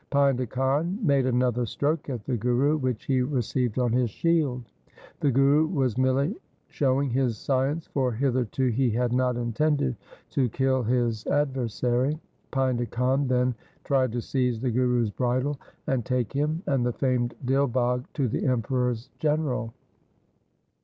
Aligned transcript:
Painda 0.09 0.49
Khan 0.49 0.97
made 1.03 1.27
another 1.27 1.67
stroke 1.67 2.09
at 2.09 2.25
the 2.25 2.35
Guru, 2.35 2.75
which 2.75 3.05
he 3.05 3.21
received 3.21 3.77
on 3.77 3.91
his 3.93 4.09
shield. 4.09 4.63
The 5.19 5.29
Guru 5.29 5.67
was 5.67 5.95
merely 5.95 6.35
showing 6.69 7.11
his 7.11 7.37
science, 7.37 7.85
for 7.85 8.11
hitherto 8.11 8.69
he 8.69 8.89
had 8.89 9.13
not 9.13 9.37
intended 9.37 9.95
to 10.31 10.49
kill 10.49 10.81
his 10.81 11.27
adversary. 11.27 12.19
Painda 12.51 12.89
Khan 12.89 13.27
then 13.27 13.53
tried 13.83 14.11
to 14.13 14.21
seize 14.21 14.59
the 14.59 14.71
Guru's 14.71 15.11
bridle, 15.11 15.59
and 15.85 16.03
take 16.03 16.33
him 16.33 16.63
and 16.65 16.83
the 16.83 16.93
famed 16.93 17.35
Dil 17.45 17.67
Bagh 17.67 18.03
to 18.15 18.27
the 18.27 18.47
Emperor's 18.47 19.11
general. 19.19 19.71